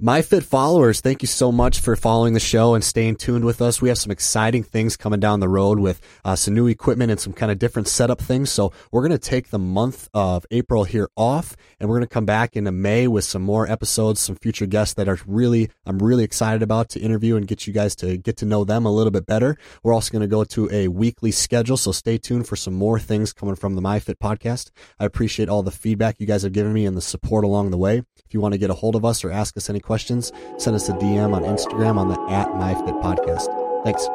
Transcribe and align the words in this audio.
MyFit 0.00 0.42
followers, 0.42 1.00
thank 1.00 1.22
you 1.22 1.28
so 1.28 1.52
much 1.52 1.78
for 1.78 1.94
following 1.94 2.34
the 2.34 2.40
show 2.40 2.74
and 2.74 2.82
staying 2.82 3.14
tuned 3.14 3.44
with 3.44 3.62
us. 3.62 3.80
We 3.80 3.88
have 3.88 3.98
some 3.98 4.10
exciting 4.10 4.64
things 4.64 4.96
coming 4.96 5.20
down 5.20 5.38
the 5.38 5.48
road 5.48 5.78
with 5.78 6.00
uh, 6.24 6.34
some 6.34 6.54
new 6.54 6.66
equipment 6.66 7.12
and 7.12 7.20
some 7.20 7.32
kind 7.32 7.52
of 7.52 7.60
different 7.60 7.86
setup 7.86 8.20
things. 8.20 8.50
So 8.50 8.72
we're 8.90 9.02
going 9.02 9.12
to 9.12 9.18
take 9.18 9.50
the 9.50 9.60
month 9.60 10.08
of 10.12 10.44
April 10.50 10.82
here 10.82 11.08
off 11.16 11.54
and 11.78 11.88
we're 11.88 11.98
going 11.98 12.08
to 12.08 12.12
come 12.12 12.26
back 12.26 12.56
into 12.56 12.72
May 12.72 13.06
with 13.06 13.22
some 13.22 13.42
more 13.42 13.70
episodes, 13.70 14.18
some 14.18 14.34
future 14.34 14.66
guests 14.66 14.94
that 14.94 15.08
are 15.08 15.20
really, 15.24 15.70
I'm 15.86 16.00
really 16.00 16.24
excited 16.24 16.64
about 16.64 16.88
to 16.90 17.00
interview 17.00 17.36
and 17.36 17.46
get 17.46 17.68
you 17.68 17.72
guys 17.72 17.94
to 17.96 18.16
get 18.16 18.38
to 18.38 18.44
know 18.44 18.64
them 18.64 18.84
a 18.84 18.92
little 18.92 19.12
bit 19.12 19.26
better. 19.26 19.56
We're 19.84 19.94
also 19.94 20.10
going 20.10 20.22
to 20.22 20.26
go 20.26 20.42
to 20.42 20.68
a 20.72 20.88
weekly 20.88 21.30
schedule. 21.30 21.76
So 21.76 21.92
stay 21.92 22.18
tuned 22.18 22.48
for 22.48 22.56
some 22.56 22.74
more 22.74 22.98
things 22.98 23.32
coming 23.32 23.54
from 23.54 23.76
the 23.76 23.82
MyFit 23.82 24.16
podcast. 24.16 24.72
I 24.98 25.04
appreciate 25.04 25.48
all 25.48 25.62
the 25.62 25.70
feedback 25.70 26.18
you 26.18 26.26
guys 26.26 26.42
have 26.42 26.52
given 26.52 26.72
me 26.72 26.86
and 26.86 26.96
the 26.96 27.02
support 27.02 27.44
along 27.44 27.70
the 27.70 27.78
way. 27.78 28.02
If 28.32 28.34
you 28.34 28.40
want 28.40 28.54
to 28.54 28.58
get 28.58 28.70
a 28.70 28.74
hold 28.74 28.96
of 28.96 29.04
us 29.04 29.24
or 29.24 29.30
ask 29.30 29.58
us 29.58 29.68
any 29.68 29.78
questions, 29.78 30.32
send 30.56 30.74
us 30.74 30.88
a 30.88 30.92
DM 30.92 31.34
on 31.34 31.42
Instagram 31.42 31.98
on 31.98 32.08
the 32.08 32.18
at 32.32 32.48
MyFit 32.48 33.02
podcast. 33.02 33.44
Thanks. 33.84 34.08